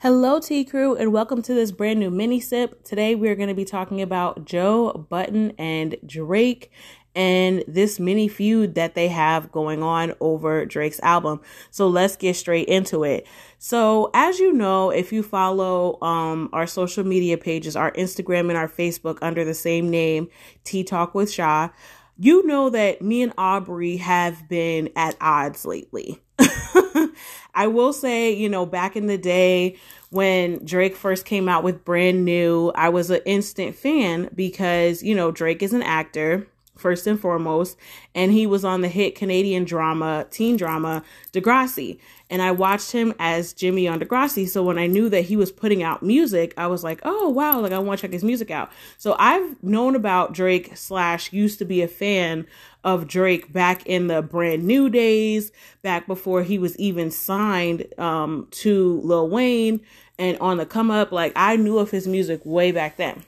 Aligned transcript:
Hello, 0.00 0.38
T 0.38 0.62
Crew, 0.62 0.94
and 0.94 1.10
welcome 1.10 1.40
to 1.40 1.54
this 1.54 1.72
brand 1.72 1.98
new 1.98 2.10
mini 2.10 2.38
sip. 2.38 2.84
Today, 2.84 3.14
we're 3.14 3.34
going 3.34 3.48
to 3.48 3.54
be 3.54 3.64
talking 3.64 4.02
about 4.02 4.44
Joe 4.44 5.06
Budden 5.08 5.54
and 5.56 5.96
Drake 6.04 6.70
and 7.14 7.64
this 7.66 7.98
mini 7.98 8.28
feud 8.28 8.74
that 8.74 8.94
they 8.94 9.08
have 9.08 9.50
going 9.50 9.82
on 9.82 10.12
over 10.20 10.66
Drake's 10.66 11.00
album. 11.00 11.40
So 11.70 11.88
let's 11.88 12.14
get 12.14 12.36
straight 12.36 12.68
into 12.68 13.04
it. 13.04 13.26
So, 13.58 14.10
as 14.12 14.38
you 14.38 14.52
know, 14.52 14.90
if 14.90 15.14
you 15.14 15.22
follow 15.22 15.98
um, 16.02 16.50
our 16.52 16.66
social 16.66 17.02
media 17.02 17.38
pages, 17.38 17.74
our 17.74 17.90
Instagram 17.92 18.50
and 18.50 18.58
our 18.58 18.68
Facebook 18.68 19.16
under 19.22 19.46
the 19.46 19.54
same 19.54 19.88
name, 19.88 20.28
T 20.64 20.84
Talk 20.84 21.14
with 21.14 21.32
Shaw, 21.32 21.70
you 22.18 22.46
know 22.46 22.68
that 22.68 23.00
me 23.00 23.22
and 23.22 23.32
Aubrey 23.38 23.96
have 23.96 24.46
been 24.46 24.90
at 24.94 25.16
odds 25.22 25.64
lately. 25.64 26.22
I 27.54 27.66
will 27.68 27.92
say, 27.92 28.32
you 28.32 28.48
know, 28.48 28.66
back 28.66 28.96
in 28.96 29.06
the 29.06 29.18
day 29.18 29.76
when 30.10 30.64
Drake 30.64 30.94
first 30.94 31.24
came 31.24 31.48
out 31.48 31.64
with 31.64 31.84
Brand 31.84 32.24
New, 32.24 32.70
I 32.74 32.90
was 32.90 33.10
an 33.10 33.20
instant 33.24 33.74
fan 33.74 34.30
because, 34.34 35.02
you 35.02 35.14
know, 35.14 35.30
Drake 35.30 35.62
is 35.62 35.72
an 35.72 35.82
actor 35.82 36.46
first 36.76 37.06
and 37.06 37.20
foremost, 37.20 37.76
and 38.14 38.32
he 38.32 38.46
was 38.46 38.64
on 38.64 38.82
the 38.82 38.88
hit 38.88 39.14
Canadian 39.14 39.64
drama, 39.64 40.26
teen 40.30 40.56
drama, 40.56 41.02
Degrassi. 41.32 41.98
And 42.28 42.42
I 42.42 42.50
watched 42.50 42.90
him 42.90 43.14
as 43.18 43.52
Jimmy 43.52 43.86
on 43.86 44.00
Degrassi. 44.00 44.48
So 44.48 44.62
when 44.62 44.78
I 44.78 44.86
knew 44.86 45.08
that 45.08 45.22
he 45.22 45.36
was 45.36 45.52
putting 45.52 45.82
out 45.82 46.02
music, 46.02 46.54
I 46.56 46.66
was 46.66 46.82
like, 46.82 47.00
oh 47.04 47.28
wow, 47.28 47.60
like 47.60 47.72
I 47.72 47.78
want 47.78 48.00
to 48.00 48.02
check 48.06 48.12
his 48.12 48.24
music 48.24 48.50
out. 48.50 48.70
So 48.98 49.14
I've 49.18 49.62
known 49.62 49.94
about 49.94 50.32
Drake 50.32 50.76
slash 50.76 51.32
used 51.32 51.58
to 51.60 51.64
be 51.64 51.82
a 51.82 51.88
fan 51.88 52.46
of 52.82 53.06
Drake 53.06 53.52
back 53.52 53.86
in 53.86 54.06
the 54.08 54.22
brand 54.22 54.64
new 54.64 54.88
days, 54.88 55.52
back 55.82 56.06
before 56.06 56.42
he 56.42 56.58
was 56.58 56.76
even 56.78 57.10
signed 57.10 57.86
um, 57.98 58.48
to 58.50 59.00
Lil 59.02 59.28
Wayne 59.28 59.80
and 60.18 60.38
on 60.38 60.56
the 60.56 60.66
come 60.66 60.90
up. 60.90 61.12
Like 61.12 61.32
I 61.36 61.56
knew 61.56 61.78
of 61.78 61.90
his 61.90 62.08
music 62.08 62.40
way 62.44 62.72
back 62.72 62.96
then 62.96 63.24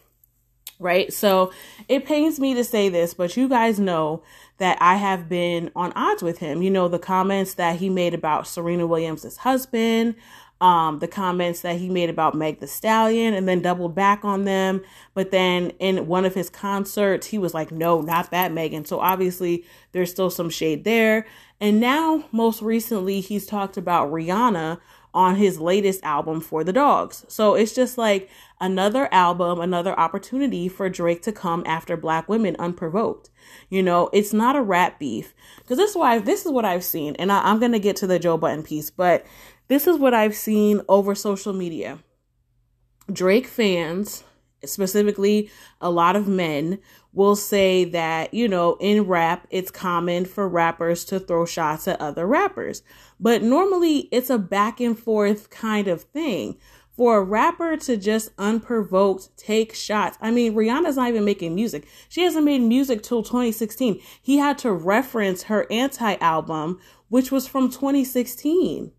right? 0.78 1.12
So 1.12 1.52
it 1.88 2.04
pains 2.04 2.38
me 2.38 2.54
to 2.54 2.64
say 2.64 2.88
this, 2.88 3.14
but 3.14 3.36
you 3.36 3.48
guys 3.48 3.78
know 3.78 4.22
that 4.58 4.78
I 4.80 4.96
have 4.96 5.28
been 5.28 5.70
on 5.74 5.92
odds 5.92 6.22
with 6.22 6.38
him. 6.38 6.62
You 6.62 6.70
know, 6.70 6.88
the 6.88 6.98
comments 6.98 7.54
that 7.54 7.76
he 7.76 7.88
made 7.88 8.14
about 8.14 8.46
Serena 8.46 8.86
Williams' 8.86 9.36
husband, 9.38 10.14
um, 10.60 10.98
the 10.98 11.08
comments 11.08 11.60
that 11.60 11.76
he 11.76 11.88
made 11.88 12.10
about 12.10 12.34
Meg 12.34 12.58
the 12.58 12.66
Stallion 12.66 13.34
and 13.34 13.48
then 13.48 13.62
doubled 13.62 13.94
back 13.94 14.24
on 14.24 14.44
them. 14.44 14.82
But 15.14 15.30
then 15.30 15.70
in 15.78 16.08
one 16.08 16.24
of 16.24 16.34
his 16.34 16.50
concerts, 16.50 17.28
he 17.28 17.38
was 17.38 17.54
like, 17.54 17.70
no, 17.70 18.00
not 18.00 18.30
that 18.32 18.52
Megan. 18.52 18.84
So 18.84 18.98
obviously 18.98 19.64
there's 19.92 20.10
still 20.10 20.30
some 20.30 20.50
shade 20.50 20.84
there. 20.84 21.26
And 21.60 21.80
now, 21.80 22.24
most 22.30 22.62
recently, 22.62 23.20
he's 23.20 23.46
talked 23.46 23.76
about 23.76 24.12
Rihanna 24.12 24.78
on 25.14 25.36
his 25.36 25.58
latest 25.60 26.02
album 26.04 26.40
for 26.40 26.62
the 26.62 26.72
dogs. 26.72 27.24
So 27.28 27.54
it's 27.54 27.74
just 27.74 27.98
like 27.98 28.28
another 28.60 29.12
album, 29.12 29.60
another 29.60 29.98
opportunity 29.98 30.68
for 30.68 30.88
Drake 30.88 31.22
to 31.22 31.32
come 31.32 31.62
after 31.66 31.96
black 31.96 32.28
women 32.28 32.56
unprovoked. 32.58 33.30
You 33.70 33.82
know, 33.82 34.10
it's 34.12 34.32
not 34.32 34.56
a 34.56 34.62
rap 34.62 34.98
beef. 34.98 35.34
Because 35.58 35.78
this 35.78 35.90
is 35.90 35.96
why 35.96 36.18
this 36.18 36.44
is 36.44 36.52
what 36.52 36.64
I've 36.64 36.84
seen. 36.84 37.16
And 37.16 37.32
I, 37.32 37.42
I'm 37.42 37.60
gonna 37.60 37.78
get 37.78 37.96
to 37.96 38.06
the 38.06 38.18
Joe 38.18 38.36
Budden 38.36 38.62
piece, 38.62 38.90
but 38.90 39.24
this 39.68 39.86
is 39.86 39.98
what 39.98 40.14
I've 40.14 40.34
seen 40.34 40.82
over 40.88 41.14
social 41.14 41.52
media. 41.52 41.98
Drake 43.12 43.46
fans, 43.46 44.24
specifically 44.64 45.50
a 45.80 45.90
lot 45.90 46.16
of 46.16 46.28
men, 46.28 46.78
will 47.18 47.34
say 47.34 47.82
that, 47.84 48.32
you 48.32 48.46
know, 48.46 48.76
in 48.78 49.02
rap, 49.02 49.44
it's 49.50 49.72
common 49.72 50.24
for 50.24 50.48
rappers 50.48 51.04
to 51.04 51.18
throw 51.18 51.44
shots 51.44 51.88
at 51.88 52.00
other 52.00 52.24
rappers. 52.24 52.84
But 53.18 53.42
normally 53.42 54.08
it's 54.12 54.30
a 54.30 54.38
back 54.38 54.78
and 54.78 54.96
forth 54.96 55.50
kind 55.50 55.88
of 55.88 56.02
thing. 56.02 56.58
For 56.92 57.18
a 57.18 57.24
rapper 57.24 57.76
to 57.76 57.96
just 57.96 58.30
unprovoked 58.38 59.36
take 59.36 59.74
shots. 59.74 60.16
I 60.20 60.30
mean, 60.30 60.54
Rihanna's 60.54 60.94
not 60.94 61.08
even 61.08 61.24
making 61.24 61.56
music. 61.56 61.88
She 62.08 62.22
hasn't 62.22 62.44
made 62.44 62.60
music 62.60 63.02
till 63.02 63.24
2016. 63.24 64.00
He 64.22 64.38
had 64.38 64.56
to 64.58 64.72
reference 64.72 65.44
her 65.44 65.66
anti 65.72 66.14
album, 66.20 66.78
which 67.08 67.32
was 67.32 67.48
from 67.48 67.68
2016. 67.68 68.92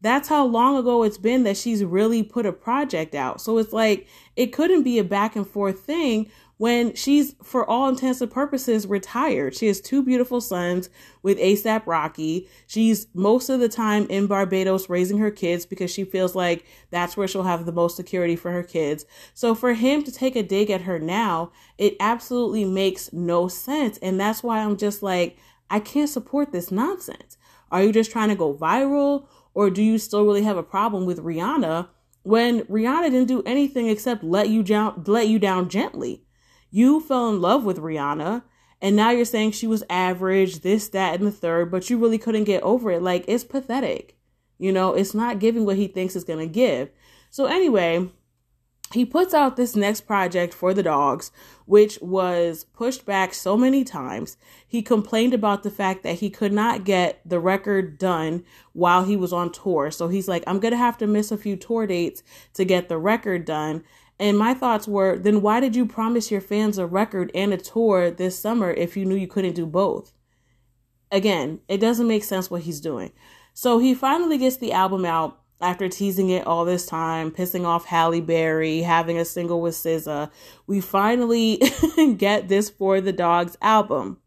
That's 0.00 0.28
how 0.28 0.44
long 0.44 0.76
ago 0.76 1.02
it's 1.02 1.18
been 1.18 1.44
that 1.44 1.56
she's 1.56 1.82
really 1.82 2.22
put 2.22 2.46
a 2.46 2.52
project 2.52 3.14
out. 3.14 3.40
So 3.40 3.58
it's 3.58 3.72
like, 3.72 4.06
it 4.36 4.52
couldn't 4.52 4.82
be 4.82 4.98
a 4.98 5.04
back 5.04 5.34
and 5.34 5.46
forth 5.46 5.80
thing 5.80 6.30
when 6.58 6.94
she's, 6.94 7.34
for 7.42 7.68
all 7.68 7.88
intents 7.88 8.20
and 8.20 8.30
purposes, 8.30 8.86
retired. 8.86 9.54
She 9.56 9.68
has 9.68 9.80
two 9.80 10.02
beautiful 10.02 10.40
sons 10.40 10.90
with 11.22 11.38
ASAP 11.38 11.86
Rocky. 11.86 12.48
She's 12.66 13.06
most 13.14 13.48
of 13.48 13.60
the 13.60 13.68
time 13.68 14.06
in 14.10 14.26
Barbados 14.26 14.90
raising 14.90 15.18
her 15.18 15.30
kids 15.30 15.64
because 15.64 15.90
she 15.90 16.04
feels 16.04 16.34
like 16.34 16.66
that's 16.90 17.16
where 17.16 17.28
she'll 17.28 17.44
have 17.44 17.64
the 17.64 17.72
most 17.72 17.96
security 17.96 18.36
for 18.36 18.50
her 18.50 18.64
kids. 18.64 19.06
So 19.34 19.54
for 19.54 19.74
him 19.74 20.02
to 20.02 20.12
take 20.12 20.36
a 20.36 20.42
dig 20.42 20.68
at 20.68 20.82
her 20.82 20.98
now, 20.98 21.52
it 21.78 21.96
absolutely 22.00 22.64
makes 22.64 23.12
no 23.12 23.46
sense. 23.46 23.96
And 23.98 24.20
that's 24.20 24.42
why 24.42 24.58
I'm 24.58 24.76
just 24.76 25.02
like, 25.02 25.38
I 25.70 25.78
can't 25.80 26.10
support 26.10 26.50
this 26.50 26.72
nonsense. 26.72 27.36
Are 27.70 27.82
you 27.82 27.92
just 27.92 28.10
trying 28.10 28.30
to 28.30 28.34
go 28.34 28.52
viral? 28.52 29.26
Or 29.54 29.70
do 29.70 29.82
you 29.82 29.98
still 29.98 30.24
really 30.24 30.42
have 30.42 30.56
a 30.56 30.62
problem 30.62 31.06
with 31.06 31.22
Rihanna 31.22 31.88
when 32.22 32.62
Rihanna 32.62 33.10
didn't 33.10 33.28
do 33.28 33.42
anything 33.44 33.88
except 33.88 34.24
let 34.24 34.48
you 34.48 34.62
down 34.62 35.04
let 35.06 35.28
you 35.28 35.38
down 35.38 35.68
gently? 35.68 36.24
You 36.70 37.00
fell 37.00 37.28
in 37.28 37.40
love 37.40 37.64
with 37.64 37.78
Rihanna 37.78 38.42
and 38.80 38.94
now 38.94 39.10
you're 39.10 39.24
saying 39.24 39.52
she 39.52 39.66
was 39.66 39.84
average, 39.90 40.60
this, 40.60 40.88
that, 40.90 41.18
and 41.18 41.26
the 41.26 41.32
third, 41.32 41.70
but 41.70 41.90
you 41.90 41.98
really 41.98 42.18
couldn't 42.18 42.44
get 42.44 42.62
over 42.62 42.90
it. 42.90 43.02
Like, 43.02 43.24
it's 43.26 43.44
pathetic. 43.44 44.16
You 44.58 44.72
know, 44.72 44.94
it's 44.94 45.14
not 45.14 45.40
giving 45.40 45.64
what 45.64 45.76
he 45.76 45.88
thinks 45.88 46.14
it's 46.14 46.24
going 46.24 46.38
to 46.38 46.52
give. 46.52 46.90
So, 47.30 47.46
anyway, 47.46 48.08
he 48.92 49.04
puts 49.04 49.34
out 49.34 49.56
this 49.56 49.76
next 49.76 50.02
project 50.02 50.54
for 50.54 50.72
the 50.72 50.82
dogs, 50.82 51.30
which 51.66 51.98
was 52.00 52.64
pushed 52.64 53.04
back 53.04 53.34
so 53.34 53.56
many 53.56 53.84
times. 53.84 54.36
He 54.66 54.80
complained 54.80 55.34
about 55.34 55.62
the 55.62 55.70
fact 55.70 56.04
that 56.04 56.20
he 56.20 56.30
could 56.30 56.52
not 56.52 56.84
get 56.84 57.20
the 57.24 57.40
record 57.40 57.98
done 57.98 58.44
while 58.72 59.04
he 59.04 59.16
was 59.16 59.32
on 59.32 59.50
tour. 59.50 59.90
So 59.90 60.08
he's 60.08 60.28
like, 60.28 60.44
I'm 60.46 60.60
going 60.60 60.72
to 60.72 60.78
have 60.78 60.96
to 60.98 61.06
miss 61.06 61.32
a 61.32 61.36
few 61.36 61.56
tour 61.56 61.86
dates 61.86 62.22
to 62.54 62.64
get 62.64 62.88
the 62.88 62.98
record 62.98 63.44
done. 63.44 63.84
And 64.20 64.36
my 64.36 64.52
thoughts 64.52 64.88
were, 64.88 65.16
then 65.16 65.42
why 65.42 65.60
did 65.60 65.76
you 65.76 65.86
promise 65.86 66.30
your 66.30 66.40
fans 66.40 66.76
a 66.78 66.86
record 66.86 67.30
and 67.34 67.52
a 67.52 67.56
tour 67.56 68.10
this 68.10 68.38
summer 68.38 68.70
if 68.70 68.96
you 68.96 69.04
knew 69.04 69.14
you 69.14 69.28
couldn't 69.28 69.54
do 69.54 69.66
both? 69.66 70.12
Again, 71.10 71.60
it 71.68 71.78
doesn't 71.78 72.08
make 72.08 72.24
sense 72.24 72.50
what 72.50 72.62
he's 72.62 72.80
doing. 72.80 73.12
So 73.54 73.78
he 73.78 73.94
finally 73.94 74.38
gets 74.38 74.56
the 74.56 74.72
album 74.72 75.04
out 75.04 75.40
after 75.60 75.88
teasing 75.88 76.30
it 76.30 76.46
all 76.46 76.64
this 76.64 76.86
time, 76.86 77.30
pissing 77.30 77.64
off 77.64 77.86
Halle 77.86 78.20
Berry, 78.20 78.82
having 78.82 79.18
a 79.18 79.24
single 79.24 79.60
with 79.60 79.74
SZA. 79.74 80.30
We 80.66 80.80
finally 80.80 81.60
get 82.16 82.48
this 82.48 82.70
For 82.70 83.00
the 83.00 83.12
Dogs 83.12 83.56
album. 83.60 84.18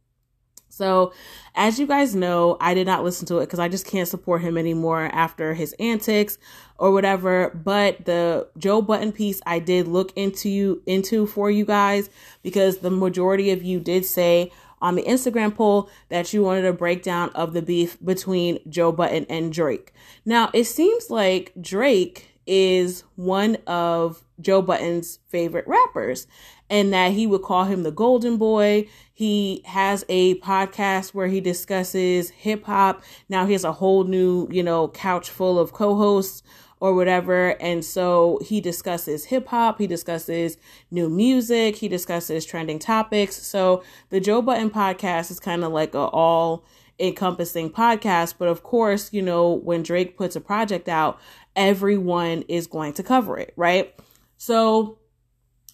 So, 0.71 1.13
as 1.53 1.79
you 1.79 1.85
guys 1.85 2.15
know, 2.15 2.57
I 2.61 2.73
did 2.73 2.87
not 2.87 3.03
listen 3.03 3.27
to 3.27 3.39
it 3.39 3.47
because 3.47 3.59
I 3.59 3.67
just 3.67 3.85
can't 3.85 4.07
support 4.07 4.41
him 4.41 4.57
anymore 4.57 5.09
after 5.11 5.53
his 5.53 5.73
antics 5.73 6.37
or 6.77 6.91
whatever. 6.91 7.49
But 7.49 8.05
the 8.05 8.47
Joe 8.57 8.81
Budden 8.81 9.11
piece 9.11 9.41
I 9.45 9.59
did 9.59 9.87
look 9.87 10.11
into 10.15 10.49
you 10.49 10.81
into 10.85 11.27
for 11.27 11.51
you 11.51 11.65
guys 11.65 12.09
because 12.41 12.77
the 12.77 12.89
majority 12.89 13.51
of 13.51 13.63
you 13.63 13.79
did 13.79 14.05
say 14.05 14.51
on 14.81 14.95
the 14.95 15.03
Instagram 15.03 15.53
poll 15.53 15.89
that 16.09 16.33
you 16.33 16.41
wanted 16.41 16.65
a 16.65 16.73
breakdown 16.73 17.29
of 17.35 17.53
the 17.53 17.61
beef 17.61 17.97
between 18.03 18.59
Joe 18.67 18.91
Budden 18.91 19.25
and 19.29 19.53
Drake. 19.53 19.93
Now, 20.25 20.49
it 20.53 20.63
seems 20.63 21.09
like 21.09 21.51
Drake 21.59 22.30
is 22.47 23.03
one 23.15 23.57
of 23.67 24.23
Joe 24.39 24.61
Budden's 24.61 25.19
favorite 25.29 25.67
rappers 25.67 26.27
and 26.69 26.93
that 26.93 27.11
he 27.11 27.27
would 27.27 27.41
call 27.41 27.65
him 27.65 27.83
the 27.83 27.91
golden 27.91 28.37
boy. 28.37 28.87
He 29.13 29.61
has 29.65 30.05
a 30.09 30.39
podcast 30.39 31.13
where 31.13 31.27
he 31.27 31.41
discusses 31.41 32.29
hip 32.29 32.65
hop. 32.65 33.03
Now 33.29 33.45
he 33.45 33.53
has 33.53 33.63
a 33.63 33.73
whole 33.73 34.05
new, 34.05 34.47
you 34.49 34.63
know, 34.63 34.87
couch 34.87 35.29
full 35.29 35.59
of 35.59 35.73
co-hosts 35.73 36.43
or 36.79 36.95
whatever. 36.95 37.61
And 37.61 37.85
so 37.85 38.39
he 38.41 38.59
discusses 38.59 39.25
hip 39.25 39.47
hop, 39.47 39.79
he 39.79 39.87
discusses 39.87 40.57
new 40.89 41.09
music, 41.09 41.75
he 41.75 41.87
discusses 41.87 42.45
trending 42.45 42.79
topics. 42.79 43.35
So 43.35 43.83
the 44.09 44.19
Joe 44.19 44.41
Budden 44.41 44.71
podcast 44.71 45.29
is 45.29 45.39
kind 45.39 45.63
of 45.63 45.71
like 45.71 45.93
a 45.93 45.99
all 45.99 46.65
encompassing 46.99 47.69
podcast. 47.69 48.35
But 48.37 48.47
of 48.47 48.63
course, 48.63 49.11
you 49.13 49.21
know, 49.21 49.51
when 49.51 49.83
Drake 49.83 50.17
puts 50.17 50.35
a 50.35 50.41
project 50.41 50.87
out, 50.89 51.19
everyone 51.55 52.43
is 52.43 52.67
going 52.67 52.93
to 52.93 53.03
cover 53.03 53.37
it, 53.37 53.53
right? 53.55 53.93
So 54.37 54.99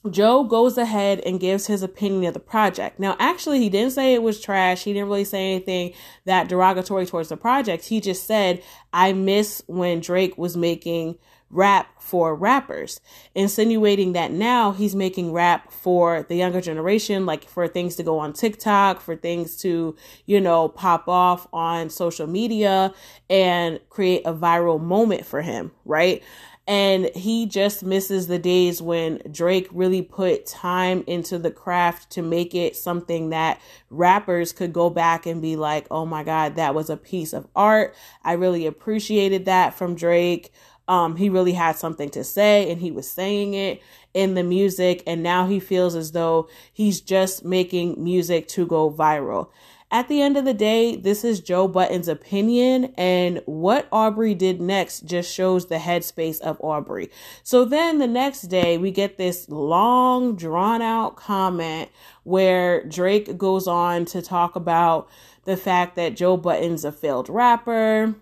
Joe 0.10 0.44
goes 0.44 0.78
ahead 0.78 1.20
and 1.22 1.40
gives 1.40 1.68
his 1.68 1.84
opinion 1.84 2.26
of 2.26 2.34
the 2.34 2.40
project. 2.40 3.00
Now, 3.00 3.16
actually, 3.20 3.60
he 3.60 3.70
didn't 3.70 3.92
say 3.92 4.14
it 4.14 4.22
was 4.22 4.40
trash. 4.40 4.84
He 4.84 4.94
didn't 4.94 5.10
really 5.10 5.24
say 5.24 5.54
anything 5.54 5.94
that 6.26 6.48
derogatory 6.48 7.06
towards 7.06 7.30
the 7.30 7.38
project. 7.38 7.86
He 7.86 8.00
just 8.00 8.26
said, 8.26 8.64
I 8.94 9.14
miss 9.14 9.64
when 9.68 10.00
Drake 10.00 10.38
was 10.38 10.56
making 10.56 11.18
rap 11.50 12.02
for 12.02 12.36
rappers, 12.36 13.00
insinuating 13.36 14.14
that 14.14 14.32
now 14.32 14.72
he's 14.72 14.96
making 14.96 15.32
rap 15.32 15.72
for 15.72 16.24
the 16.24 16.36
younger 16.36 16.62
generation, 16.62 17.26
like 17.26 17.48
for 17.48 17.68
things 17.68 17.96
to 17.96 18.04
go 18.04 18.20
on 18.20 18.34
TikTok, 18.34 19.02
for 19.02 19.16
things 19.16 19.58
to, 19.58 19.96
you 20.26 20.42
know, 20.42 20.68
pop 20.68 21.08
off 21.08 21.48
on 21.54 21.90
social 21.90 22.28
media 22.28 22.94
and 23.30 23.80
create 23.90 24.22
a 24.26 24.34
viral 24.34 24.82
moment 24.82 25.26
for 25.26 25.42
him, 25.42 25.72
right? 25.86 26.24
And 26.68 27.10
he 27.16 27.46
just 27.46 27.82
misses 27.82 28.28
the 28.28 28.38
days 28.38 28.82
when 28.82 29.22
Drake 29.32 29.70
really 29.72 30.02
put 30.02 30.46
time 30.46 31.06
into 31.08 31.40
the 31.40 31.50
craft 31.50 32.10
to 32.12 32.22
make 32.22 32.54
it 32.54 32.76
something 32.76 33.30
that 33.30 33.62
rappers 33.90 34.52
could 34.52 34.74
go 34.74 34.90
back 34.90 35.26
and 35.26 35.42
be 35.42 35.56
like, 35.56 35.88
oh 35.90 36.06
my 36.06 36.26
God, 36.26 36.56
that 36.58 36.76
was 36.76 36.90
a 36.90 36.98
piece 36.98 37.32
of 37.32 37.48
art. 37.56 37.96
I 38.22 38.34
really 38.34 38.66
appreciated 38.66 39.46
that 39.46 39.76
from 39.76 39.96
Drake. 39.96 40.52
Um, 40.88 41.18
he 41.18 41.30
really 41.30 41.54
had 41.54 41.76
something 41.76 42.10
to 42.12 42.24
say 42.24 42.72
and 42.72 42.82
he 42.82 42.92
was 42.92 43.10
saying 43.10 43.54
it 43.54 43.82
in 44.14 44.34
the 44.36 44.44
music. 44.44 45.04
And 45.06 45.22
now 45.22 45.48
he 45.48 45.60
feels 45.60 45.96
as 45.96 46.12
though 46.14 46.48
he's 46.72 47.02
just 47.02 47.44
making 47.44 48.04
music 48.04 48.48
to 48.50 48.66
go 48.66 48.92
viral. 48.92 49.50
At 49.90 50.10
the 50.10 50.22
end 50.22 50.36
of 50.36 50.44
the 50.44 50.54
day, 50.54 50.98
this 50.98 51.24
is 51.24 51.40
Joe 51.40 51.66
Budden's 51.66 52.10
opinion, 52.10 52.94
and 52.98 53.42
what 53.46 53.88
Aubrey 53.90 54.34
did 54.34 54.60
next 54.60 55.06
just 55.06 55.34
shows 55.34 55.68
the 55.68 55.78
headspace 55.78 56.42
of 56.42 56.60
Aubrey. 56.60 57.10
So 57.42 57.64
then 57.64 57.98
the 57.98 58.08
next 58.08 58.44
day, 58.44 58.78
we 58.78 58.92
get 58.92 59.18
this 59.18 59.48
long, 59.48 60.36
drawn 60.36 60.82
out 60.82 61.16
comment 61.16 61.90
where 62.24 62.84
Drake 62.84 63.38
goes 63.38 63.66
on 63.66 64.04
to 64.08 64.22
talk 64.22 64.58
about 64.58 65.08
the 65.46 65.56
fact 65.56 65.96
that 65.96 66.18
Joe 66.18 66.36
Budden's 66.36 66.84
a 66.84 66.92
failed 66.92 67.30
rapper 67.30 68.14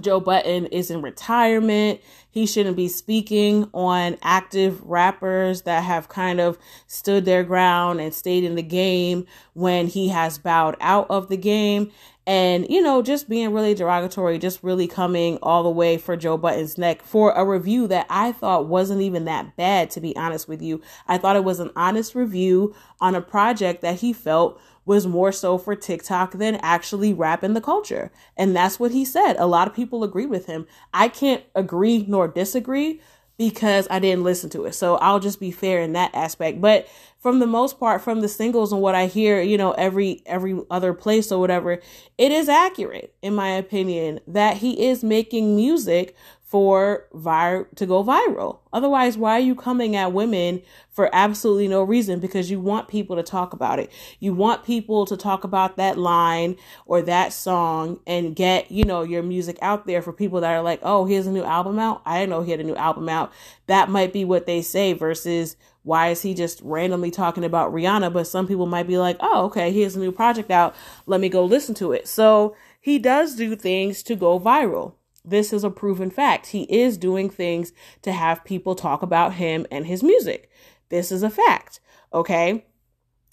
Joe 0.00 0.20
Budden 0.20 0.66
is 0.66 0.90
in 0.90 1.02
retirement. 1.02 2.00
He 2.30 2.46
shouldn't 2.46 2.76
be 2.76 2.88
speaking 2.88 3.70
on 3.72 4.18
active 4.22 4.82
rappers 4.82 5.62
that 5.62 5.84
have 5.84 6.08
kind 6.08 6.40
of 6.40 6.58
stood 6.88 7.24
their 7.24 7.44
ground 7.44 8.00
and 8.00 8.12
stayed 8.12 8.42
in 8.42 8.56
the 8.56 8.62
game 8.62 9.26
when 9.52 9.86
he 9.86 10.08
has 10.08 10.38
bowed 10.38 10.76
out 10.80 11.06
of 11.10 11.28
the 11.28 11.36
game. 11.36 11.92
And, 12.26 12.66
you 12.70 12.80
know, 12.80 13.02
just 13.02 13.28
being 13.28 13.52
really 13.52 13.74
derogatory, 13.74 14.38
just 14.38 14.62
really 14.64 14.88
coming 14.88 15.38
all 15.42 15.62
the 15.62 15.70
way 15.70 15.98
for 15.98 16.16
Joe 16.16 16.38
Budden's 16.38 16.78
neck 16.78 17.02
for 17.02 17.32
a 17.32 17.44
review 17.44 17.86
that 17.88 18.06
I 18.08 18.32
thought 18.32 18.66
wasn't 18.66 19.02
even 19.02 19.26
that 19.26 19.56
bad, 19.56 19.90
to 19.90 20.00
be 20.00 20.16
honest 20.16 20.48
with 20.48 20.62
you. 20.62 20.80
I 21.06 21.18
thought 21.18 21.36
it 21.36 21.44
was 21.44 21.60
an 21.60 21.70
honest 21.76 22.14
review 22.14 22.74
on 23.00 23.14
a 23.14 23.20
project 23.20 23.82
that 23.82 24.00
he 24.00 24.14
felt 24.14 24.58
was 24.84 25.06
more 25.06 25.32
so 25.32 25.58
for 25.58 25.74
TikTok 25.74 26.32
than 26.32 26.56
actually 26.56 27.12
rap 27.12 27.42
in 27.42 27.54
the 27.54 27.60
culture. 27.60 28.10
And 28.36 28.54
that's 28.54 28.78
what 28.78 28.90
he 28.90 29.04
said. 29.04 29.34
A 29.34 29.46
lot 29.46 29.68
of 29.68 29.74
people 29.74 30.04
agree 30.04 30.26
with 30.26 30.46
him. 30.46 30.66
I 30.92 31.08
can't 31.08 31.42
agree 31.54 32.04
nor 32.08 32.28
disagree 32.28 33.00
because 33.36 33.88
I 33.90 33.98
didn't 33.98 34.24
listen 34.24 34.50
to 34.50 34.64
it. 34.64 34.74
So 34.74 34.96
I'll 34.96 35.18
just 35.18 35.40
be 35.40 35.50
fair 35.50 35.80
in 35.80 35.92
that 35.94 36.14
aspect. 36.14 36.60
But 36.60 36.86
from 37.18 37.40
the 37.40 37.46
most 37.46 37.80
part, 37.80 38.02
from 38.02 38.20
the 38.20 38.28
singles 38.28 38.72
and 38.72 38.80
what 38.80 38.94
I 38.94 39.06
hear, 39.06 39.40
you 39.40 39.58
know, 39.58 39.72
every 39.72 40.22
every 40.26 40.60
other 40.70 40.92
place 40.92 41.32
or 41.32 41.40
whatever, 41.40 41.80
it 42.18 42.32
is 42.32 42.48
accurate, 42.48 43.14
in 43.22 43.34
my 43.34 43.48
opinion, 43.48 44.20
that 44.28 44.58
he 44.58 44.86
is 44.86 45.02
making 45.02 45.56
music 45.56 46.14
for 46.54 47.08
vir- 47.12 47.66
to 47.74 47.84
go 47.84 48.04
viral. 48.04 48.60
Otherwise, 48.72 49.18
why 49.18 49.32
are 49.32 49.40
you 49.40 49.56
coming 49.56 49.96
at 49.96 50.12
women 50.12 50.62
for 50.88 51.10
absolutely 51.12 51.66
no 51.66 51.82
reason? 51.82 52.20
Because 52.20 52.48
you 52.48 52.60
want 52.60 52.86
people 52.86 53.16
to 53.16 53.24
talk 53.24 53.52
about 53.52 53.80
it. 53.80 53.90
You 54.20 54.34
want 54.34 54.62
people 54.62 55.04
to 55.06 55.16
talk 55.16 55.42
about 55.42 55.76
that 55.78 55.98
line 55.98 56.56
or 56.86 57.02
that 57.02 57.32
song 57.32 57.98
and 58.06 58.36
get, 58.36 58.70
you 58.70 58.84
know, 58.84 59.02
your 59.02 59.24
music 59.24 59.58
out 59.62 59.88
there 59.88 60.00
for 60.00 60.12
people 60.12 60.42
that 60.42 60.52
are 60.52 60.62
like, 60.62 60.78
oh, 60.84 61.06
here's 61.06 61.26
a 61.26 61.32
new 61.32 61.42
album 61.42 61.80
out. 61.80 62.02
I 62.06 62.20
didn't 62.20 62.30
know 62.30 62.42
he 62.42 62.52
had 62.52 62.60
a 62.60 62.62
new 62.62 62.76
album 62.76 63.08
out. 63.08 63.32
That 63.66 63.88
might 63.90 64.12
be 64.12 64.24
what 64.24 64.46
they 64.46 64.62
say 64.62 64.92
versus 64.92 65.56
why 65.82 66.10
is 66.10 66.22
he 66.22 66.34
just 66.34 66.60
randomly 66.62 67.10
talking 67.10 67.42
about 67.42 67.72
Rihanna? 67.72 68.12
But 68.12 68.28
some 68.28 68.46
people 68.46 68.66
might 68.66 68.86
be 68.86 68.96
like, 68.96 69.16
oh, 69.18 69.46
okay, 69.46 69.72
here's 69.72 69.96
a 69.96 69.98
new 69.98 70.12
project 70.12 70.52
out. 70.52 70.76
Let 71.06 71.20
me 71.20 71.28
go 71.28 71.44
listen 71.44 71.74
to 71.74 71.90
it. 71.90 72.06
So 72.06 72.54
he 72.80 73.00
does 73.00 73.34
do 73.34 73.56
things 73.56 74.04
to 74.04 74.14
go 74.14 74.38
viral 74.38 74.92
this 75.24 75.52
is 75.52 75.64
a 75.64 75.70
proven 75.70 76.10
fact. 76.10 76.48
He 76.48 76.62
is 76.64 76.98
doing 76.98 77.30
things 77.30 77.72
to 78.02 78.12
have 78.12 78.44
people 78.44 78.74
talk 78.74 79.02
about 79.02 79.34
him 79.34 79.66
and 79.70 79.86
his 79.86 80.02
music. 80.02 80.50
This 80.90 81.10
is 81.10 81.22
a 81.22 81.30
fact. 81.30 81.80
Okay. 82.12 82.66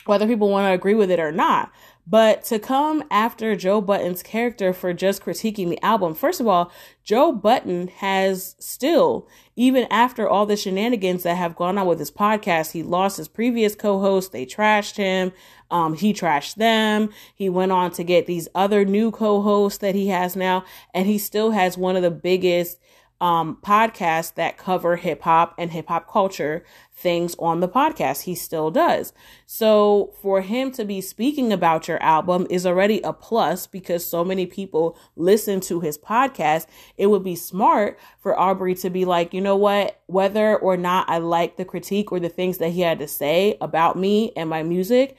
Whether 0.05 0.25
people 0.25 0.49
want 0.49 0.65
to 0.67 0.73
agree 0.73 0.95
with 0.95 1.11
it 1.11 1.19
or 1.19 1.31
not. 1.31 1.71
But 2.07 2.43
to 2.45 2.59
come 2.59 3.03
after 3.09 3.55
Joe 3.55 3.79
Budden's 3.79 4.23
character 4.23 4.73
for 4.73 4.93
just 4.93 5.23
critiquing 5.23 5.69
the 5.69 5.83
album, 5.83 6.13
first 6.13 6.39
of 6.39 6.47
all, 6.47 6.71
Joe 7.03 7.31
Budden 7.31 7.87
has 7.87 8.55
still, 8.59 9.27
even 9.55 9.87
after 9.89 10.27
all 10.27 10.45
the 10.45 10.57
shenanigans 10.57 11.23
that 11.23 11.35
have 11.35 11.55
gone 11.55 11.77
on 11.77 11.87
with 11.87 11.99
his 11.99 12.11
podcast, 12.11 12.71
he 12.71 12.83
lost 12.83 13.17
his 13.17 13.27
previous 13.27 13.75
co 13.75 13.99
host, 13.99 14.31
they 14.31 14.45
trashed 14.45 14.97
him. 14.97 15.31
Um, 15.71 15.93
he 15.93 16.13
trashed 16.13 16.55
them. 16.55 17.09
He 17.33 17.49
went 17.49 17.71
on 17.71 17.91
to 17.91 18.03
get 18.03 18.27
these 18.27 18.49
other 18.53 18.83
new 18.83 19.09
co-hosts 19.09 19.79
that 19.79 19.95
he 19.95 20.09
has 20.09 20.35
now, 20.35 20.65
and 20.93 21.07
he 21.07 21.17
still 21.17 21.51
has 21.51 21.77
one 21.77 21.95
of 21.95 22.03
the 22.03 22.11
biggest 22.11 22.77
um, 23.21 23.59
podcasts 23.61 24.33
that 24.33 24.57
cover 24.57 24.95
hip 24.95 25.21
hop 25.21 25.53
and 25.57 25.71
hip 25.71 25.87
hop 25.87 26.11
culture 26.11 26.65
things 26.93 27.35
on 27.37 27.59
the 27.59 27.69
podcast. 27.69 28.23
He 28.23 28.33
still 28.33 28.71
does. 28.71 29.13
So 29.45 30.13
for 30.21 30.41
him 30.41 30.71
to 30.71 30.83
be 30.83 31.01
speaking 31.01 31.53
about 31.53 31.87
your 31.87 32.01
album 32.01 32.47
is 32.49 32.65
already 32.65 32.99
a 33.01 33.13
plus 33.13 33.67
because 33.67 34.05
so 34.05 34.25
many 34.25 34.47
people 34.47 34.97
listen 35.15 35.59
to 35.61 35.81
his 35.81 35.99
podcast. 35.99 36.65
It 36.97 37.07
would 37.07 37.23
be 37.23 37.35
smart 37.35 37.99
for 38.19 38.37
Aubrey 38.37 38.73
to 38.75 38.89
be 38.89 39.05
like, 39.05 39.33
you 39.33 39.41
know 39.41 39.55
what, 39.55 40.01
whether 40.07 40.57
or 40.57 40.75
not 40.75 41.07
I 41.07 41.19
like 41.19 41.57
the 41.57 41.65
critique 41.65 42.11
or 42.11 42.19
the 42.19 42.29
things 42.29 42.57
that 42.57 42.69
he 42.69 42.81
had 42.81 42.99
to 42.99 43.07
say 43.07 43.55
about 43.61 43.97
me 43.97 44.31
and 44.35 44.49
my 44.49 44.63
music 44.63 45.15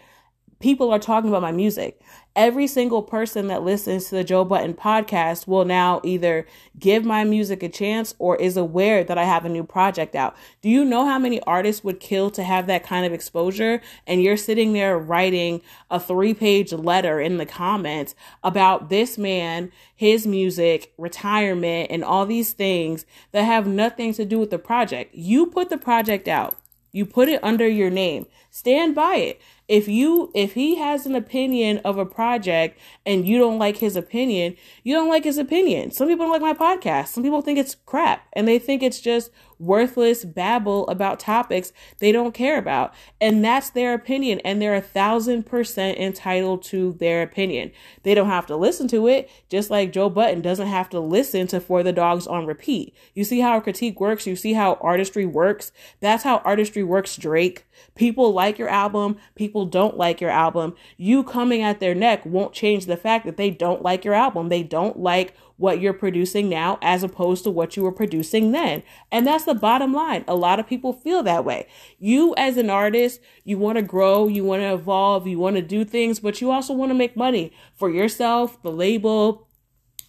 people 0.63 0.93
are 0.93 0.99
talking 0.99 1.29
about 1.29 1.43
my 1.43 1.53
music. 1.53 2.01
Every 2.35 2.67
single 2.67 3.03
person 3.03 3.49
that 3.49 3.65
listens 3.65 4.07
to 4.09 4.15
the 4.15 4.25
Joe 4.25 4.45
Budden 4.45 4.73
podcast 4.73 5.47
will 5.47 5.67
now 5.67 6.01
either 6.05 6.47
give 6.79 7.05
my 7.05 7.25
music 7.25 7.63
a 7.63 7.69
chance 7.69 8.15
or 8.19 8.37
is 8.37 8.57
aware 8.57 9.05
that 9.05 9.19
I 9.19 9.25
have 9.25 9.45
a 9.45 9.51
new 9.51 9.65
project 9.65 10.15
out. 10.15 10.35
Do 10.63 10.71
you 10.71 10.85
know 10.85 11.05
how 11.05 11.19
many 11.19 11.43
artists 11.43 11.85
would 11.85 12.01
kill 12.01 12.31
to 12.31 12.43
have 12.43 12.69
that 12.69 12.85
kind 12.85 13.05
of 13.05 13.13
exposure? 13.13 13.83
And 14.07 14.23
you're 14.23 14.39
sitting 14.39 14.73
there 14.73 14.97
writing 14.97 15.61
a 15.91 16.01
three 16.01 16.33
page 16.33 16.73
letter 16.73 17.21
in 17.21 17.37
the 17.37 17.45
comments 17.45 18.15
about 18.43 18.89
this 18.89 19.19
man, 19.19 19.73
his 19.95 20.27
music, 20.27 20.95
retirement, 20.97 21.91
and 21.91 22.05
all 22.05 22.25
these 22.25 22.53
things 22.53 23.05
that 23.33 23.43
have 23.43 23.67
nothing 23.67 24.15
to 24.15 24.25
do 24.25 24.39
with 24.39 24.51
the 24.51 24.59
project. 24.59 25.15
You 25.15 25.47
put 25.47 25.69
the 25.69 25.77
project 25.77 26.29
out. 26.29 26.57
You 26.93 27.07
put 27.07 27.29
it 27.29 27.43
under 27.43 27.67
your 27.67 27.91
name. 27.91 28.27
Stand 28.51 28.95
by 28.95 29.17
it 29.17 29.41
if 29.69 29.89
you 29.89 30.31
if 30.35 30.55
he 30.55 30.77
has 30.77 31.07
an 31.07 31.15
opinion 31.15 31.79
of 31.79 31.99
a 31.99 32.07
project 32.07 32.79
and 33.07 33.27
you 33.27 33.39
don't 33.39 33.59
like 33.59 33.79
his 33.79 33.97
opinion 33.97 34.57
you 34.85 34.95
don't 34.95 35.09
like 35.09 35.25
his 35.25 35.39
opinion. 35.39 35.91
Some 35.91 36.09
people 36.09 36.27
don't 36.27 36.43
like 36.43 36.59
my 36.59 36.77
podcast. 36.77 37.09
Some 37.09 37.23
people 37.23 37.43
think 37.43 37.59
it's 37.59 37.77
crap 37.87 38.27
and 38.33 38.47
they 38.49 38.59
think 38.59 38.83
it's 38.83 39.01
just 39.01 39.31
worthless 39.59 40.25
babble 40.25 40.89
about 40.89 41.21
topics 41.21 41.73
they 41.99 42.11
don't 42.11 42.35
care 42.35 42.59
about. 42.59 42.93
And 43.21 43.45
that's 43.45 43.71
their 43.71 43.95
opinion 43.95 44.41
and 44.41 44.61
they're 44.61 44.75
a 44.75 44.81
thousand 44.81 45.45
percent 45.45 45.99
entitled 45.99 46.63
to 46.65 46.95
their 46.95 47.23
opinion. 47.23 47.71
They 48.03 48.15
don't 48.15 48.29
have 48.29 48.47
to 48.47 48.57
listen 48.57 48.89
to 48.89 49.07
it 49.07 49.31
just 49.49 49.71
like 49.71 49.93
joe 49.93 50.11
budden 50.11 50.43
doesn't 50.43 50.67
have 50.67 50.91
to 50.91 51.01
listen 51.01 51.47
to 51.49 51.61
for 51.61 51.83
the 51.83 51.93
dogs 51.93 52.27
on 52.27 52.47
repeat. 52.47 52.95
You 53.15 53.25
see 53.25 53.41
how 53.41 53.61
critique 53.61 54.01
works. 54.01 54.27
You 54.27 54.35
see 54.35 54.55
how 54.55 54.79
artistry 54.81 55.27
works. 55.27 55.71
That's 56.01 56.25
how 56.25 56.39
artistry 56.39 56.83
works 56.83 57.17
drake. 57.17 57.65
People 57.95 58.33
like 58.33 58.59
your 58.59 58.69
album. 58.69 59.17
People 59.35 59.52
people 59.53 59.67
don't 59.67 59.99
like 59.99 60.19
your 60.19 60.31
album, 60.31 60.75
you 60.97 61.23
coming 61.23 61.61
at 61.61 61.79
their 61.79 61.95
neck 61.95 62.25
won't 62.25 62.55
change 62.55 62.87
the 62.87 62.97
fact 62.97 63.27
that 63.27 63.37
they 63.37 63.51
don't 63.51 63.83
like 63.83 64.03
your 64.03 64.15
album. 64.15 64.49
They 64.49 64.63
don't 64.63 64.99
like 64.99 65.37
what 65.59 65.79
you're 65.79 65.93
producing 65.93 66.49
now 66.49 66.79
as 66.81 67.03
opposed 67.03 67.45
to 67.45 67.51
what 67.51 67.77
you 67.77 67.83
were 67.83 67.93
producing 67.93 68.53
then. 68.53 68.83
And 69.11 69.27
that's 69.27 69.45
the 69.45 69.55
bottom 69.55 69.93
line. 69.93 70.25
A 70.27 70.35
lot 70.35 70.59
of 70.59 70.67
people 70.67 70.95
feel 70.95 71.23
that 71.25 71.45
way. 71.45 71.69
You, 71.99 72.35
as 72.39 72.57
an 72.57 72.71
artist, 72.71 73.21
you 73.45 73.59
want 73.59 73.77
to 73.77 73.83
grow, 73.83 74.27
you 74.27 74.43
want 74.43 74.63
to 74.63 74.73
evolve, 74.73 75.27
you 75.27 75.39
want 75.39 75.57
to 75.57 75.63
do 75.63 75.85
things, 75.85 76.19
but 76.19 76.41
you 76.41 76.51
also 76.51 76.73
want 76.73 76.89
to 76.89 76.95
make 76.95 77.15
money 77.15 77.53
for 77.75 77.91
yourself, 77.91 78.61
the 78.63 78.73
label, 78.73 79.47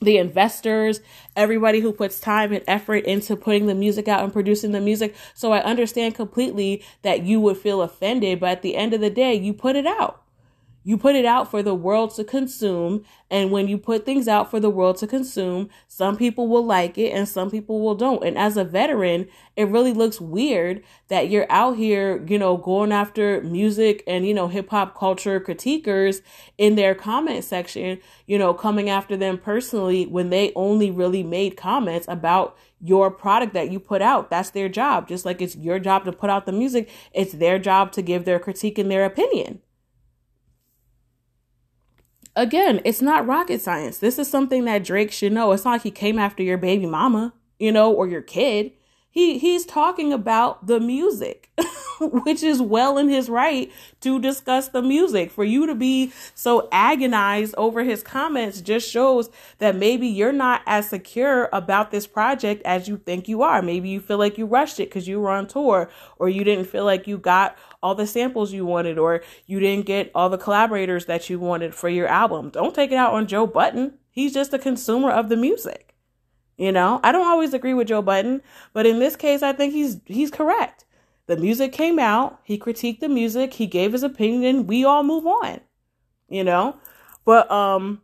the 0.01 0.17
investors, 0.17 1.01
everybody 1.35 1.79
who 1.79 1.91
puts 1.91 2.19
time 2.19 2.53
and 2.53 2.63
effort 2.67 3.05
into 3.05 3.35
putting 3.35 3.67
the 3.67 3.75
music 3.75 4.07
out 4.07 4.23
and 4.23 4.33
producing 4.33 4.71
the 4.71 4.81
music. 4.81 5.15
So 5.33 5.51
I 5.51 5.61
understand 5.63 6.15
completely 6.15 6.83
that 7.03 7.23
you 7.23 7.39
would 7.39 7.57
feel 7.57 7.81
offended, 7.81 8.39
but 8.39 8.49
at 8.49 8.61
the 8.61 8.75
end 8.75 8.93
of 8.93 9.01
the 9.01 9.09
day, 9.09 9.35
you 9.35 9.53
put 9.53 9.75
it 9.75 9.85
out. 9.85 10.22
You 10.83 10.97
put 10.97 11.15
it 11.15 11.25
out 11.25 11.49
for 11.49 11.63
the 11.63 11.73
world 11.73 12.13
to 12.15 12.23
consume. 12.23 13.05
And 13.29 13.51
when 13.51 13.67
you 13.67 13.77
put 13.77 14.05
things 14.05 14.27
out 14.27 14.51
for 14.51 14.59
the 14.59 14.69
world 14.69 14.97
to 14.97 15.07
consume, 15.07 15.69
some 15.87 16.17
people 16.17 16.47
will 16.47 16.65
like 16.65 16.97
it 16.97 17.11
and 17.11 17.27
some 17.27 17.49
people 17.49 17.81
will 17.81 17.95
don't. 17.95 18.23
And 18.23 18.37
as 18.37 18.57
a 18.57 18.63
veteran, 18.63 19.27
it 19.55 19.69
really 19.69 19.93
looks 19.93 20.19
weird 20.19 20.83
that 21.07 21.29
you're 21.29 21.49
out 21.49 21.77
here, 21.77 22.23
you 22.27 22.37
know, 22.37 22.57
going 22.57 22.91
after 22.91 23.41
music 23.41 24.03
and, 24.05 24.27
you 24.27 24.33
know, 24.33 24.49
hip 24.49 24.69
hop 24.69 24.97
culture 24.97 25.39
critiquers 25.39 26.21
in 26.57 26.75
their 26.75 26.93
comment 26.93 27.43
section, 27.43 27.99
you 28.27 28.37
know, 28.37 28.53
coming 28.53 28.89
after 28.89 29.15
them 29.15 29.37
personally 29.37 30.05
when 30.05 30.29
they 30.29 30.51
only 30.55 30.91
really 30.91 31.23
made 31.23 31.55
comments 31.55 32.05
about 32.09 32.57
your 32.81 33.09
product 33.09 33.53
that 33.53 33.71
you 33.71 33.79
put 33.79 34.01
out. 34.01 34.29
That's 34.29 34.49
their 34.49 34.67
job. 34.67 35.07
Just 35.07 35.25
like 35.25 35.41
it's 35.41 35.55
your 35.55 35.79
job 35.79 36.03
to 36.05 36.11
put 36.11 36.29
out 36.29 36.45
the 36.45 36.51
music, 36.51 36.89
it's 37.13 37.31
their 37.31 37.57
job 37.57 37.93
to 37.93 38.01
give 38.01 38.25
their 38.25 38.39
critique 38.39 38.77
and 38.77 38.91
their 38.91 39.05
opinion. 39.05 39.61
Again, 42.35 42.81
it's 42.83 43.01
not 43.01 43.27
rocket 43.27 43.61
science. 43.61 43.99
This 43.99 44.17
is 44.17 44.29
something 44.29 44.65
that 44.65 44.83
Drake 44.83 45.11
should 45.11 45.33
know. 45.33 45.51
It's 45.51 45.65
not 45.65 45.71
like 45.71 45.83
he 45.83 45.91
came 45.91 46.17
after 46.17 46.41
your 46.41 46.57
baby 46.57 46.85
mama, 46.85 47.33
you 47.59 47.71
know, 47.71 47.93
or 47.93 48.07
your 48.07 48.21
kid. 48.21 48.71
He 49.13 49.37
he's 49.37 49.63
talking 49.63 50.11
about 50.11 50.65
the 50.65 50.79
music 50.79 51.51
which 51.99 52.41
is 52.41 52.59
well 52.59 52.97
in 52.97 53.09
his 53.09 53.29
right 53.29 53.71
to 54.01 54.19
discuss 54.19 54.69
the 54.69 54.81
music. 54.81 55.29
For 55.29 55.43
you 55.43 55.67
to 55.67 55.75
be 55.75 56.11
so 56.33 56.67
agonized 56.71 57.53
over 57.55 57.83
his 57.83 58.01
comments 58.01 58.59
just 58.59 58.89
shows 58.89 59.29
that 59.59 59.75
maybe 59.75 60.07
you're 60.07 60.31
not 60.31 60.63
as 60.65 60.89
secure 60.89 61.47
about 61.53 61.91
this 61.91 62.07
project 62.07 62.63
as 62.65 62.87
you 62.87 62.97
think 62.97 63.27
you 63.27 63.43
are. 63.43 63.61
Maybe 63.61 63.87
you 63.87 63.99
feel 63.99 64.17
like 64.17 64.39
you 64.39 64.47
rushed 64.47 64.79
it 64.79 64.89
because 64.89 65.07
you 65.07 65.19
were 65.19 65.29
on 65.29 65.45
tour 65.45 65.91
or 66.17 66.27
you 66.27 66.43
didn't 66.43 66.65
feel 66.65 66.85
like 66.85 67.05
you 67.05 67.19
got 67.19 67.55
all 67.83 67.93
the 67.93 68.07
samples 68.07 68.51
you 68.51 68.65
wanted 68.65 68.97
or 68.97 69.21
you 69.45 69.59
didn't 69.59 69.85
get 69.85 70.09
all 70.15 70.29
the 70.29 70.39
collaborators 70.39 71.05
that 71.05 71.29
you 71.29 71.39
wanted 71.39 71.75
for 71.75 71.87
your 71.87 72.07
album. 72.07 72.49
Don't 72.49 72.73
take 72.73 72.91
it 72.91 72.95
out 72.95 73.13
on 73.13 73.27
joe 73.27 73.45
Budden. 73.45 73.93
he's 74.09 74.33
just 74.33 74.55
a 74.55 74.57
consumer 74.57 75.11
of 75.11 75.29
the 75.29 75.37
music 75.37 75.92
you 76.63 76.71
know, 76.71 77.01
I 77.03 77.11
don't 77.11 77.27
always 77.27 77.53
agree 77.53 77.73
with 77.73 77.89
Joe 77.89 78.01
Budden, 78.01 78.41
but 78.71 78.85
in 78.85 78.99
this 78.99 79.17
case, 79.17 79.43
I 79.43 79.51
think 79.51 79.73
he's 79.73 79.99
he's 80.05 80.31
correct. 80.31 80.85
The 81.27 81.35
music 81.35 81.73
came 81.73 81.99
out, 81.99 82.39
he 82.45 82.57
critiqued 82.57 83.01
the 83.01 83.09
music, 83.09 83.55
he 83.55 83.67
gave 83.67 83.91
his 83.91 84.01
opinion, 84.01 84.65
we 84.65 84.85
all 84.85 85.03
move 85.03 85.27
on. 85.27 85.59
You 86.29 86.45
know? 86.45 86.77
But 87.25 87.51
um 87.51 88.01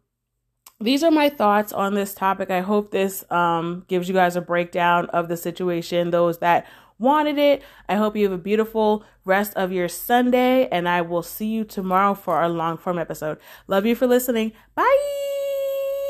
these 0.81 1.03
are 1.03 1.11
my 1.11 1.29
thoughts 1.29 1.71
on 1.71 1.93
this 1.93 2.13
topic. 2.13 2.51
I 2.51 2.59
hope 2.59 2.91
this 2.91 3.23
um 3.31 3.85
gives 3.87 4.09
you 4.09 4.13
guys 4.13 4.35
a 4.35 4.41
breakdown 4.41 5.05
of 5.11 5.29
the 5.29 5.37
situation, 5.37 6.11
those 6.11 6.39
that 6.39 6.67
wanted 6.97 7.37
it. 7.37 7.63
I 7.87 7.95
hope 7.95 8.17
you 8.17 8.25
have 8.25 8.37
a 8.37 8.43
beautiful 8.43 9.05
rest 9.23 9.53
of 9.55 9.71
your 9.71 9.87
Sunday, 9.87 10.67
and 10.67 10.89
I 10.89 10.99
will 10.99 11.23
see 11.23 11.47
you 11.47 11.63
tomorrow 11.63 12.13
for 12.13 12.35
our 12.35 12.49
long 12.49 12.77
form 12.77 12.99
episode. 12.99 13.37
Love 13.67 13.85
you 13.85 13.95
for 13.95 14.05
listening. 14.05 14.51
Bye. 14.75 15.48